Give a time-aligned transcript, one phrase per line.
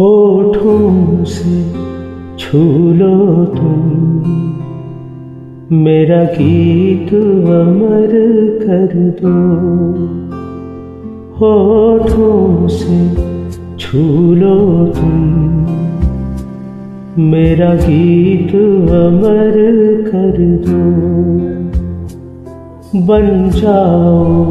[0.00, 1.72] होठों से
[2.38, 2.58] छू
[2.92, 4.22] लो तुम।
[5.72, 7.14] मेरा गीत
[7.44, 8.08] अमर
[8.62, 9.34] कर दो।
[11.34, 13.14] होठों से
[13.78, 15.66] छू लो तुम।
[17.18, 18.54] मेरा गीत
[18.90, 19.52] अमर
[20.08, 21.10] कर दो।
[23.06, 24.46] बन जाओ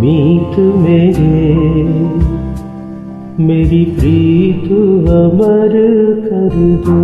[0.00, 1.85] मीत मेरे।
[3.40, 4.64] मेरी प्रीत
[5.08, 5.72] अमर
[6.28, 6.50] कर
[6.86, 7.00] दो।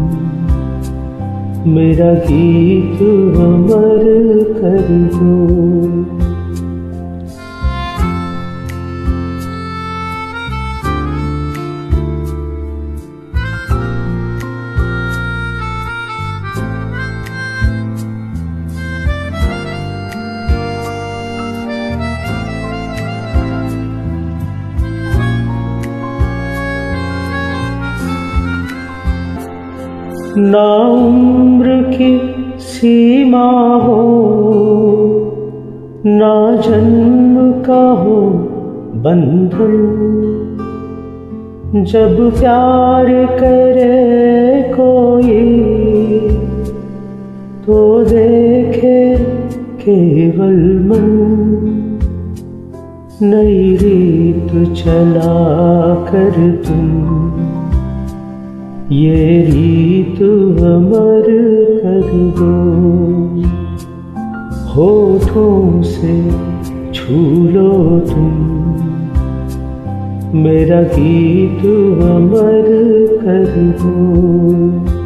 [1.72, 3.02] मेरा गीत
[3.36, 4.02] अमर
[4.58, 6.21] कर दो।
[30.38, 32.12] ना उम्र की
[32.60, 34.04] सीमा हो,
[36.06, 38.22] ना जन्म का हो
[38.96, 39.76] बंधन।
[41.84, 43.08] जब प्यार
[43.40, 45.40] करे कोई
[47.66, 49.18] तो देखे
[49.84, 50.58] केवल
[50.88, 51.08] मन।
[53.24, 55.34] नई रीत चला
[56.06, 56.36] कर
[56.68, 57.41] तुम।
[58.92, 60.22] ये रीत
[60.62, 61.24] अमर
[61.84, 62.56] कर दो।
[64.72, 66.32] होठों से
[66.94, 67.16] छू
[67.50, 68.32] लो तुम।
[70.40, 71.60] मेरा गीत
[72.04, 72.66] अमर
[73.22, 75.01] कर दो।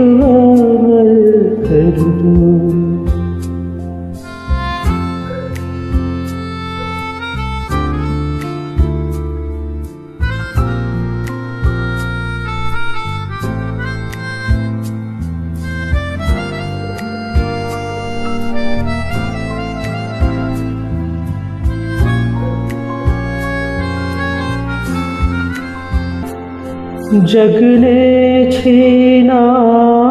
[27.12, 29.42] जग ने छीना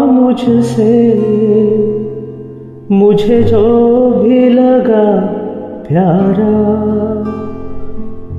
[0.07, 1.15] मुझसे।
[2.91, 5.07] मुझे जो भी लगा
[5.89, 6.53] प्यारा,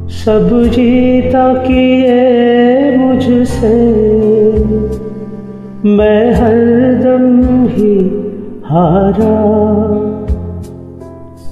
[0.08, 3.76] सब जीता किए मुझसे।
[5.86, 7.98] मैं हरदम ही
[8.66, 9.36] हारा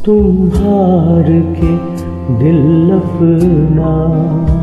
[0.05, 1.25] तुम हार
[1.57, 1.75] के
[2.39, 4.58] दिल अपना।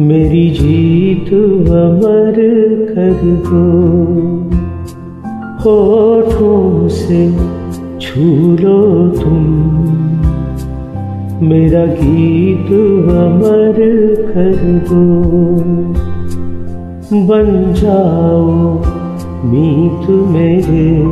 [0.00, 1.34] मेरी जीत
[1.68, 2.34] अमर
[2.94, 3.64] कर दो।
[5.60, 7.32] होठों से
[8.00, 9.44] छू लो तुम।
[11.48, 12.66] मेरा गीत
[13.08, 13.74] अमर
[14.28, 14.56] कर
[14.90, 15.24] दो।
[17.26, 18.78] बन जाओ
[19.44, 21.02] मीत मेरे।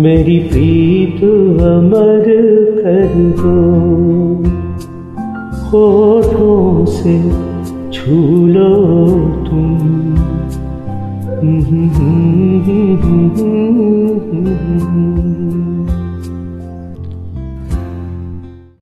[0.00, 1.24] मेरी प्रीत
[1.60, 2.24] अमर
[2.78, 4.05] कर दो।
[5.70, 7.14] होठों से
[7.92, 8.16] छू
[8.46, 8.70] लो
[9.46, 9.76] तुम
[11.36, 13.28] हम्म, हम्म, हम्म,